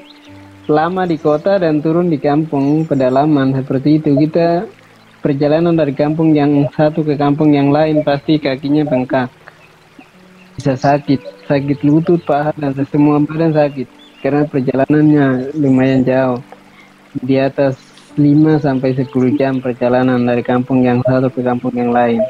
lama 0.70 1.02
di 1.04 1.18
kota 1.18 1.58
dan 1.58 1.82
turun 1.82 2.08
di 2.08 2.22
kampung 2.22 2.86
pedalaman 2.86 3.58
seperti 3.58 3.98
itu, 3.98 4.14
kita 4.14 4.70
perjalanan 5.18 5.74
dari 5.74 5.96
kampung 5.96 6.30
yang 6.30 6.70
satu 6.76 7.02
ke 7.02 7.18
kampung 7.18 7.50
yang 7.56 7.74
lain 7.74 8.04
pasti 8.04 8.36
kakinya 8.36 8.84
bengkak 8.84 9.32
bisa 10.54 10.78
sakit, 10.78 11.46
sakit 11.50 11.78
lutut, 11.82 12.22
paha 12.22 12.54
dan 12.54 12.74
semua 12.88 13.18
badan 13.22 13.52
sakit 13.54 13.86
karena 14.22 14.46
perjalanannya 14.48 15.52
lumayan 15.58 16.00
jauh. 16.06 16.40
Di 17.20 17.38
atas 17.38 17.78
5 18.14 18.62
sampai 18.62 18.94
10 18.94 19.10
jam 19.38 19.58
perjalanan 19.58 20.22
dari 20.22 20.42
kampung 20.46 20.86
yang 20.86 21.02
satu 21.02 21.30
ke 21.30 21.42
kampung 21.42 21.74
yang 21.74 21.90
lain. 21.90 22.22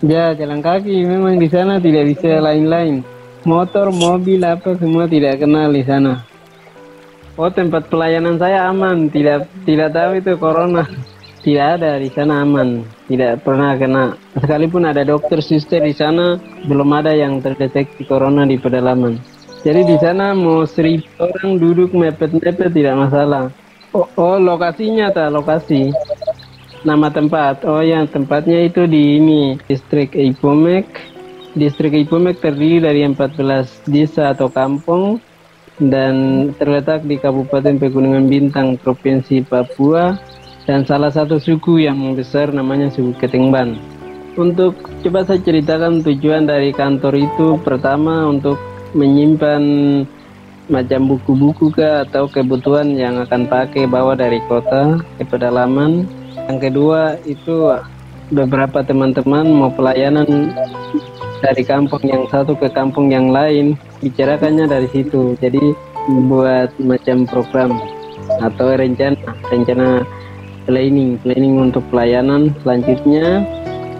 Ya, 0.00 0.32
jalan 0.32 0.64
kaki 0.64 1.04
memang 1.04 1.36
di 1.36 1.48
sana 1.48 1.76
tidak 1.76 2.16
bisa 2.16 2.40
lain-lain. 2.40 3.04
Motor, 3.44 3.92
mobil 3.92 4.40
apa 4.44 4.76
semua 4.76 5.08
tidak 5.08 5.40
kenal 5.40 5.72
di 5.72 5.84
sana. 5.84 6.24
Oh, 7.40 7.48
tempat 7.48 7.88
pelayanan 7.88 8.36
saya 8.36 8.68
aman, 8.68 9.08
tidak 9.08 9.48
tidak 9.64 9.96
tahu 9.96 10.20
itu 10.20 10.32
corona. 10.36 10.84
Tidak 11.40 11.80
ada 11.80 11.96
di 11.96 12.12
sana 12.12 12.44
aman, 12.44 12.84
tidak 13.08 13.40
pernah 13.40 13.72
kena. 13.72 14.12
Sekalipun 14.36 14.84
ada 14.84 15.00
dokter 15.08 15.40
suster 15.40 15.80
di 15.80 15.96
sana, 15.96 16.36
belum 16.68 16.92
ada 16.92 17.16
yang 17.16 17.40
terdeteksi 17.40 18.04
corona 18.04 18.44
di 18.44 18.60
pedalaman. 18.60 19.16
Jadi 19.64 19.88
di 19.88 19.96
sana 19.96 20.36
mau 20.36 20.68
seribu 20.68 21.08
orang 21.16 21.56
duduk 21.56 21.96
mepet-mepet 21.96 22.76
tidak 22.76 23.08
masalah. 23.08 23.48
Oh, 23.96 24.04
oh 24.20 24.36
lokasinya 24.36 25.08
tak 25.12 25.32
lokasi. 25.32 25.96
Nama 26.84 27.08
tempat. 27.08 27.64
Oh 27.64 27.80
ya 27.80 28.04
tempatnya 28.04 28.68
itu 28.68 28.84
di 28.84 29.16
ini 29.16 29.56
distrik 29.64 30.12
Ipomek. 30.12 30.88
Distrik 31.56 31.92
Ipomek 31.92 32.40
terdiri 32.40 32.84
dari 32.84 33.00
14 33.04 33.88
desa 33.88 34.36
atau 34.36 34.52
kampung 34.52 35.20
dan 35.80 36.48
terletak 36.60 37.04
di 37.08 37.16
Kabupaten 37.16 37.80
Pegunungan 37.80 38.28
Bintang, 38.28 38.76
Provinsi 38.76 39.40
Papua 39.40 40.16
dan 40.70 40.86
salah 40.86 41.10
satu 41.10 41.42
suku 41.42 41.82
yang 41.82 42.14
besar 42.14 42.54
namanya 42.54 42.94
suku 42.94 43.10
Ketengban. 43.18 43.74
Untuk 44.38 44.78
coba 45.02 45.26
saya 45.26 45.42
ceritakan 45.42 46.06
tujuan 46.06 46.46
dari 46.46 46.70
kantor 46.70 47.18
itu 47.18 47.58
pertama 47.66 48.30
untuk 48.30 48.54
menyimpan 48.94 49.62
macam 50.70 51.10
buku-buku 51.10 51.74
ke 51.74 52.06
atau 52.06 52.30
kebutuhan 52.30 52.94
yang 52.94 53.18
akan 53.18 53.50
pakai 53.50 53.90
bawa 53.90 54.14
dari 54.14 54.38
kota 54.46 55.02
ke 55.18 55.26
pedalaman. 55.26 56.06
Yang 56.46 56.70
kedua 56.70 57.18
itu 57.26 57.74
beberapa 58.30 58.86
teman-teman 58.86 59.50
mau 59.50 59.74
pelayanan 59.74 60.54
dari 61.42 61.66
kampung 61.66 62.06
yang 62.06 62.30
satu 62.30 62.54
ke 62.54 62.70
kampung 62.70 63.10
yang 63.10 63.34
lain 63.34 63.74
bicarakannya 63.98 64.70
dari 64.70 64.86
situ 64.94 65.34
jadi 65.42 65.74
buat 66.30 66.70
macam 66.78 67.26
program 67.26 67.74
atau 68.38 68.76
rencana 68.78 69.18
rencana 69.50 70.06
planning 70.70 71.18
planning 71.26 71.58
untuk 71.58 71.82
pelayanan 71.90 72.54
selanjutnya. 72.62 73.42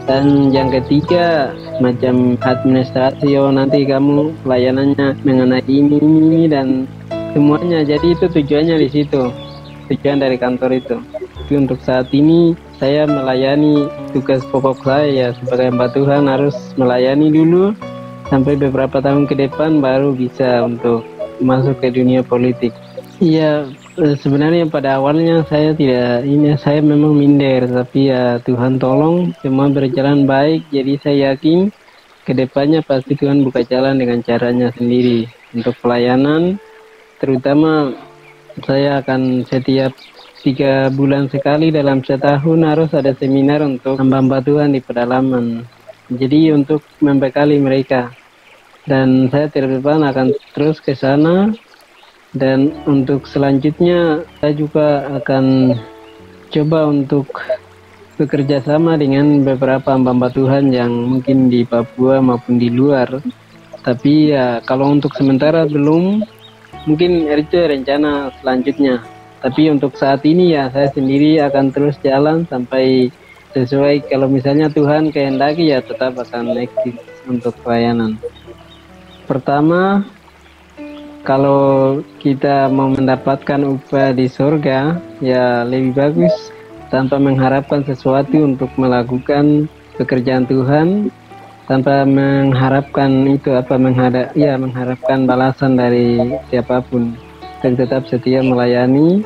Dan 0.07 0.55
yang 0.55 0.71
ketiga 0.71 1.51
macam 1.83 2.39
administrasi 2.43 3.35
oh 3.39 3.51
nanti 3.51 3.83
kamu 3.87 4.31
pelayanannya 4.47 5.19
mengenai 5.27 5.67
ini 5.67 5.99
ini 5.99 6.43
dan 6.47 6.87
semuanya. 7.35 7.83
Jadi 7.83 8.15
itu 8.15 8.31
tujuannya 8.31 8.79
di 8.79 8.89
situ 8.91 9.31
tujuan 9.91 10.23
dari 10.23 10.39
kantor 10.39 10.79
itu. 10.79 10.97
Tapi 11.11 11.53
untuk 11.59 11.83
saat 11.83 12.07
ini 12.15 12.55
saya 12.79 13.11
melayani 13.11 13.91
tugas 14.15 14.47
pokok 14.49 14.87
saya 14.87 15.11
ya 15.11 15.29
sebagai 15.35 15.75
hamba 15.75 15.91
Tuhan 15.91 16.31
harus 16.31 16.55
melayani 16.79 17.35
dulu 17.35 17.75
sampai 18.31 18.55
beberapa 18.55 19.03
tahun 19.03 19.27
ke 19.27 19.35
depan 19.35 19.83
baru 19.83 20.15
bisa 20.15 20.63
untuk 20.63 21.03
masuk 21.43 21.83
ke 21.83 21.91
dunia 21.91 22.23
politik. 22.23 22.71
Iya, 23.21 23.69
sebenarnya 23.97 24.71
pada 24.71 25.01
awalnya 25.01 25.43
saya 25.51 25.75
tidak 25.75 26.23
ini 26.29 26.55
saya 26.61 26.79
memang 26.85 27.17
minder 27.17 27.67
tapi 27.67 28.11
ya 28.13 28.39
Tuhan 28.43 28.79
tolong 28.79 29.35
semua 29.43 29.67
berjalan 29.71 30.29
baik 30.29 30.71
jadi 30.71 30.93
saya 31.03 31.17
yakin 31.33 31.73
ke 32.23 32.33
depannya 32.37 32.85
pasti 32.87 33.17
Tuhan 33.19 33.43
buka 33.43 33.67
jalan 33.67 33.99
dengan 33.99 34.23
caranya 34.23 34.71
sendiri 34.77 35.27
untuk 35.57 35.75
pelayanan 35.83 36.61
terutama 37.19 37.95
saya 38.65 39.01
akan 39.01 39.47
setiap 39.47 39.95
tiga 40.41 40.89
bulan 40.89 41.29
sekali 41.29 41.69
dalam 41.69 42.01
setahun 42.01 42.61
harus 42.65 42.91
ada 42.97 43.13
seminar 43.13 43.61
untuk 43.61 44.01
hamba-hamba 44.01 44.41
Tuhan 44.41 44.73
di 44.73 44.81
pedalaman. 44.81 45.63
Jadi 46.11 46.51
untuk 46.51 46.83
membekali 46.99 47.61
mereka. 47.61 48.11
Dan 48.81 49.29
saya 49.29 49.47
tidak 49.53 49.79
depan 49.79 50.01
akan 50.03 50.33
terus 50.57 50.81
ke 50.81 50.97
sana. 50.97 51.53
Dan 52.31 52.73
untuk 52.87 53.27
selanjutnya 53.27 54.23
saya 54.39 54.55
juga 54.55 55.07
akan 55.19 55.75
coba 56.51 56.87
untuk 56.87 57.27
bekerja 58.19 58.63
sama 58.63 58.95
dengan 59.01 59.43
beberapa 59.43 59.97
hamba-hamba 59.97 60.31
Tuhan 60.31 60.71
yang 60.71 60.91
mungkin 60.91 61.51
di 61.51 61.67
Papua 61.67 62.23
maupun 62.23 62.61
di 62.61 62.71
luar. 62.71 63.19
Tapi 63.81 64.31
ya 64.31 64.61
kalau 64.63 64.93
untuk 64.93 65.17
sementara 65.17 65.67
belum, 65.67 66.23
mungkin 66.87 67.27
itu 67.27 67.57
rencana 67.57 68.31
selanjutnya 68.39 69.03
tapi 69.41 69.73
untuk 69.73 69.97
saat 69.97 70.21
ini 70.29 70.53
ya 70.53 70.69
saya 70.69 70.93
sendiri 70.93 71.41
akan 71.41 71.73
terus 71.73 71.97
jalan 72.05 72.45
sampai 72.45 73.09
sesuai 73.57 74.07
kalau 74.13 74.29
misalnya 74.29 74.69
Tuhan 74.69 75.11
kehendaki 75.11 75.73
ya 75.73 75.81
tetap 75.81 76.15
akan 76.15 76.55
eksis 76.61 76.95
untuk 77.25 77.57
pelayanan. 77.65 78.21
Pertama, 79.25 80.05
kalau 81.25 82.01
kita 82.17 82.73
mau 82.73 82.89
mendapatkan 82.89 83.61
upah 83.61 84.17
di 84.17 84.27
surga 84.27 84.97
ya 85.21 85.63
lebih 85.69 85.97
bagus. 85.97 86.33
Tanpa 86.91 87.23
mengharapkan 87.23 87.87
sesuatu 87.87 88.35
untuk 88.35 88.67
melakukan 88.75 89.71
pekerjaan 89.95 90.43
Tuhan 90.43 91.07
tanpa 91.71 92.03
mengharapkan 92.03 93.31
itu 93.31 93.55
apa 93.55 93.79
menghadap 93.79 94.35
ya 94.35 94.59
mengharapkan 94.59 95.23
balasan 95.23 95.79
dari 95.79 96.19
siapa 96.51 96.83
pun. 96.83 97.15
Dan 97.63 97.79
tetap 97.79 98.11
setia 98.11 98.43
melayani 98.43 99.23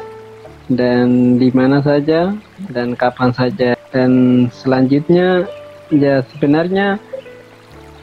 dan 0.68 1.38
di 1.40 1.48
mana 1.56 1.80
saja 1.80 2.36
dan 2.68 2.92
kapan 2.92 3.32
saja. 3.32 3.72
Dan 3.94 4.44
selanjutnya 4.52 5.48
ya 5.88 6.20
sebenarnya 6.34 7.00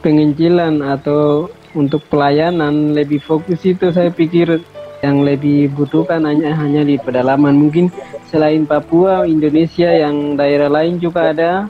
penginjilan 0.02 0.82
atau 0.82 1.46
untuk 1.72 2.04
pelayanan 2.08 2.92
lebih 2.92 3.20
fokus 3.24 3.64
itu 3.64 3.92
saya 3.92 4.12
pikir 4.12 4.60
yang 5.02 5.26
lebih 5.26 5.72
butuhkan 5.74 6.22
hanya 6.22 6.54
hanya 6.54 6.86
di 6.86 6.94
pedalaman 6.94 7.58
mungkin 7.58 7.90
selain 8.30 8.64
Papua 8.64 9.26
Indonesia 9.26 9.90
yang 9.90 10.38
daerah 10.38 10.70
lain 10.70 11.02
juga 11.02 11.34
ada 11.34 11.66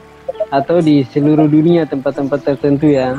atau 0.53 0.77
di 0.79 1.01
seluruh 1.01 1.49
dunia 1.49 1.89
tempat-tempat 1.89 2.39
tertentu 2.45 2.93
ya 2.93 3.17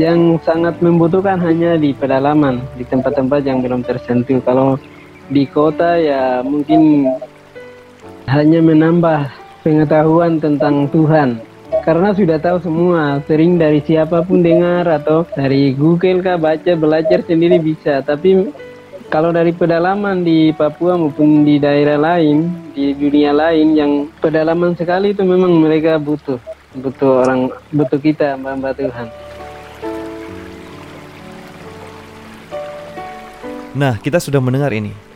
yang 0.00 0.42
sangat 0.42 0.82
membutuhkan 0.82 1.38
hanya 1.38 1.78
di 1.78 1.94
pedalaman, 1.94 2.58
di 2.74 2.82
tempat-tempat 2.82 3.46
yang 3.46 3.62
belum 3.62 3.86
tersentuh. 3.86 4.42
Kalau 4.42 4.74
di 5.30 5.46
kota 5.46 5.94
ya 6.00 6.42
mungkin 6.42 7.06
hanya 8.26 8.60
menambah 8.64 9.30
pengetahuan 9.62 10.42
tentang 10.42 10.90
Tuhan. 10.90 11.38
Karena 11.84 12.16
sudah 12.16 12.40
tahu 12.40 12.64
semua, 12.64 13.20
sering 13.28 13.60
dari 13.60 13.84
siapa 13.84 14.24
pun 14.24 14.40
dengar 14.40 14.88
atau 14.88 15.28
dari 15.36 15.76
Google 15.76 16.24
kah 16.24 16.40
baca 16.40 16.72
belajar 16.72 17.20
sendiri 17.28 17.60
bisa. 17.60 18.00
Tapi 18.00 18.48
kalau 19.12 19.36
dari 19.36 19.52
pedalaman 19.52 20.24
di 20.24 20.48
Papua 20.56 20.96
maupun 20.96 21.44
di 21.44 21.60
daerah 21.60 22.00
lain, 22.00 22.48
di 22.72 22.96
dunia 22.96 23.36
lain 23.36 23.76
yang 23.76 23.92
pedalaman 24.16 24.72
sekali 24.72 25.12
itu 25.12 25.28
memang 25.28 25.60
mereka 25.60 26.00
butuh, 26.00 26.40
butuh 26.72 27.20
orang, 27.20 27.52
butuh 27.68 28.00
kita 28.00 28.40
mbak-mbak 28.40 28.80
Tuhan. 28.80 29.08
Nah, 33.76 34.00
kita 34.00 34.24
sudah 34.24 34.40
mendengar 34.40 34.72
ini. 34.72 35.13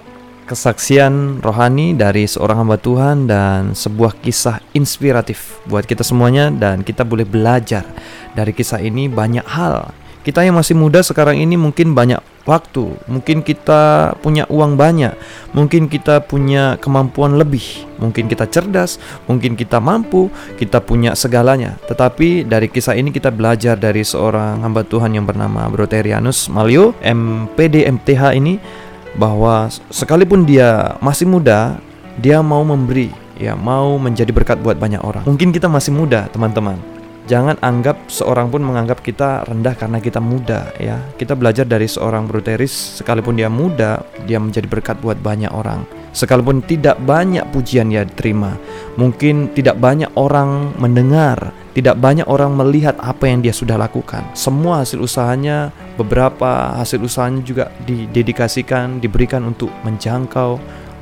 Kesaksian 0.48 1.44
rohani 1.44 1.92
dari 1.92 2.24
seorang 2.24 2.64
hamba 2.64 2.80
Tuhan 2.80 3.28
dan 3.28 3.76
sebuah 3.76 4.16
kisah 4.16 4.64
inspiratif 4.72 5.60
buat 5.68 5.84
kita 5.84 6.00
semuanya 6.00 6.48
dan 6.48 6.80
kita 6.80 7.04
boleh 7.04 7.28
belajar 7.28 7.84
dari 8.32 8.56
kisah 8.56 8.80
ini 8.80 9.12
banyak 9.12 9.44
hal. 9.44 9.92
Kita 10.24 10.40
yang 10.40 10.56
masih 10.56 10.72
muda 10.72 11.04
sekarang 11.04 11.36
ini 11.36 11.60
mungkin 11.60 11.92
banyak 11.92 12.24
waktu, 12.48 12.96
mungkin 13.12 13.44
kita 13.44 14.16
punya 14.24 14.48
uang 14.48 14.80
banyak, 14.80 15.12
mungkin 15.52 15.84
kita 15.84 16.24
punya 16.24 16.80
kemampuan 16.80 17.36
lebih, 17.36 17.84
mungkin 18.00 18.24
kita 18.24 18.48
cerdas, 18.48 18.96
mungkin 19.28 19.52
kita 19.52 19.84
mampu, 19.84 20.32
kita 20.56 20.80
punya 20.80 21.12
segalanya. 21.12 21.76
Tetapi 21.84 22.48
dari 22.48 22.72
kisah 22.72 22.96
ini 22.96 23.12
kita 23.12 23.28
belajar 23.28 23.76
dari 23.76 24.00
seorang 24.00 24.64
hamba 24.64 24.80
Tuhan 24.80 25.12
yang 25.12 25.28
bernama 25.28 25.68
Broterianus 25.68 26.48
Malio, 26.48 26.96
MPD 27.04 27.84
MTH 27.84 28.32
ini 28.32 28.87
bahwa 29.16 29.72
sekalipun 29.88 30.44
dia 30.44 30.98
masih 31.00 31.24
muda, 31.24 31.80
dia 32.20 32.42
mau 32.42 32.60
memberi, 32.66 33.14
ya 33.38 33.56
mau 33.56 33.96
menjadi 33.96 34.34
berkat 34.34 34.60
buat 34.60 34.76
banyak 34.76 35.00
orang. 35.00 35.24
Mungkin 35.24 35.54
kita 35.54 35.70
masih 35.70 35.94
muda, 35.94 36.28
teman-teman 36.28 36.98
Jangan 37.28 37.60
anggap 37.60 38.08
seorang 38.08 38.48
pun 38.48 38.64
menganggap 38.64 39.04
kita 39.04 39.44
rendah 39.44 39.76
karena 39.76 40.00
kita 40.00 40.16
muda 40.16 40.72
ya. 40.80 40.96
Kita 41.20 41.36
belajar 41.36 41.68
dari 41.68 41.84
seorang 41.84 42.24
bruteris 42.24 42.72
sekalipun 42.96 43.36
dia 43.36 43.52
muda, 43.52 44.00
dia 44.24 44.40
menjadi 44.40 44.64
berkat 44.64 44.96
buat 45.04 45.20
banyak 45.20 45.52
orang. 45.52 45.84
Sekalipun 46.12 46.64
tidak 46.64 46.98
banyak 47.04 47.44
pujian 47.52 47.92
dia 47.92 48.04
terima, 48.04 48.56
mungkin 48.96 49.52
tidak 49.52 49.76
banyak 49.78 50.08
orang 50.16 50.74
mendengar, 50.80 51.52
tidak 51.76 52.00
banyak 52.00 52.26
orang 52.26 52.56
melihat 52.58 52.98
apa 52.98 53.28
yang 53.28 53.44
dia 53.44 53.54
sudah 53.54 53.78
lakukan. 53.78 54.24
Semua 54.34 54.82
hasil 54.82 54.98
usahanya, 54.98 55.70
beberapa 55.94 56.74
hasil 56.74 56.98
usahanya 57.04 57.44
juga 57.44 57.64
didedikasikan, 57.86 58.98
diberikan 58.98 59.46
untuk 59.46 59.70
menjangkau 59.86 60.58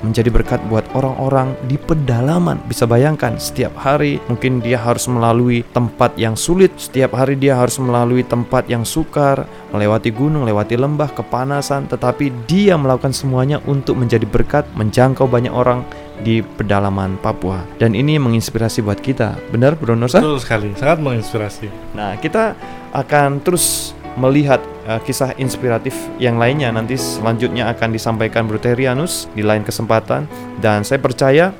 menjadi 0.07 0.31
berkat 0.31 0.63
buat 0.71 0.87
orang-orang 0.95 1.59
di 1.67 1.75
pedalaman. 1.75 2.63
Bisa 2.71 2.87
bayangkan 2.87 3.35
setiap 3.43 3.75
hari 3.75 4.23
mungkin 4.31 4.63
dia 4.63 4.79
harus 4.79 5.11
melalui 5.11 5.67
tempat 5.75 6.15
yang 6.15 6.39
sulit, 6.39 6.71
setiap 6.79 7.19
hari 7.19 7.35
dia 7.35 7.59
harus 7.59 7.83
melalui 7.83 8.23
tempat 8.23 8.71
yang 8.71 8.87
sukar, 8.87 9.45
melewati 9.75 10.15
gunung, 10.15 10.47
melewati 10.47 10.79
lembah, 10.79 11.11
kepanasan, 11.11 11.91
tetapi 11.91 12.31
dia 12.47 12.79
melakukan 12.79 13.11
semuanya 13.11 13.59
untuk 13.67 13.99
menjadi 13.99 14.25
berkat, 14.25 14.65
menjangkau 14.79 15.27
banyak 15.27 15.51
orang 15.51 15.83
di 16.23 16.41
pedalaman 16.41 17.21
Papua. 17.21 17.61
Dan 17.77 17.93
ini 17.93 18.17
menginspirasi 18.17 18.81
buat 18.81 19.03
kita. 19.03 19.37
Benar, 19.53 19.77
Bro 19.77 19.99
Nusa? 19.99 20.23
Betul 20.23 20.41
sekali, 20.41 20.71
sangat 20.79 21.03
menginspirasi. 21.03 21.69
Nah, 21.93 22.17
kita 22.17 22.57
akan 22.97 23.45
terus 23.45 23.93
melihat 24.17 24.65
uh, 24.89 25.01
kisah 25.05 25.37
inspiratif 25.37 25.93
yang 26.17 26.41
lainnya 26.41 26.73
nanti 26.73 26.97
selanjutnya 26.97 27.69
akan 27.77 27.93
disampaikan 27.93 28.49
Bruterianus 28.49 29.29
di 29.37 29.45
lain 29.45 29.63
kesempatan 29.63 30.25
dan 30.61 30.83
saya 30.83 30.99
percaya 30.99 31.53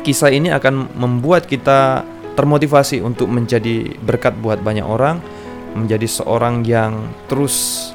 kisah 0.00 0.32
ini 0.32 0.48
akan 0.54 0.96
membuat 0.96 1.44
kita 1.50 2.06
termotivasi 2.38 3.04
untuk 3.04 3.28
menjadi 3.28 3.92
berkat 4.00 4.38
buat 4.40 4.62
banyak 4.64 4.86
orang, 4.86 5.20
menjadi 5.76 6.08
seorang 6.08 6.64
yang 6.64 7.10
terus 7.28 7.90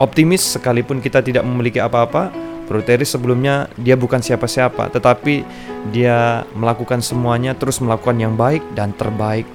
optimis 0.00 0.56
sekalipun 0.56 1.02
kita 1.04 1.20
tidak 1.20 1.44
memiliki 1.44 1.82
apa-apa. 1.82 2.32
Bruteris 2.68 3.16
sebelumnya 3.16 3.64
dia 3.80 3.96
bukan 3.96 4.20
siapa-siapa, 4.20 4.92
tetapi 4.92 5.40
dia 5.88 6.44
melakukan 6.52 7.00
semuanya 7.00 7.56
terus 7.56 7.80
melakukan 7.80 8.20
yang 8.20 8.36
baik 8.36 8.60
dan 8.76 8.92
terbaik 8.92 9.48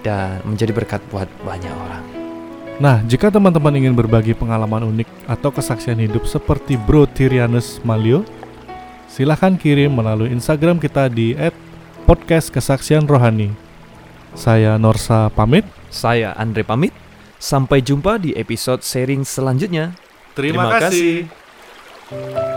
dan 0.00 0.40
menjadi 0.48 0.72
berkat 0.72 1.04
buat 1.12 1.28
banyak 1.44 1.68
orang. 1.68 2.09
Nah, 2.80 3.04
jika 3.04 3.28
teman-teman 3.28 3.76
ingin 3.76 3.92
berbagi 3.92 4.32
pengalaman 4.32 4.88
unik 4.88 5.28
atau 5.28 5.52
kesaksian 5.52 6.00
hidup 6.00 6.24
seperti 6.24 6.80
Bro 6.80 7.12
Tirianus 7.12 7.76
Malio, 7.84 8.24
silahkan 9.04 9.52
kirim 9.52 9.92
melalui 9.92 10.32
Instagram 10.32 10.80
kita 10.80 11.12
di 11.12 11.36
@podcastkesaksianrohani. 12.08 13.52
Saya 14.32 14.80
Norsa 14.80 15.28
pamit. 15.28 15.68
Saya 15.92 16.32
Andre 16.40 16.64
pamit. 16.64 16.96
Sampai 17.36 17.84
jumpa 17.84 18.16
di 18.16 18.32
episode 18.32 18.80
sharing 18.80 19.28
selanjutnya. 19.28 19.92
Terima, 20.32 20.72
Terima 20.72 20.80
kasih. 20.80 22.48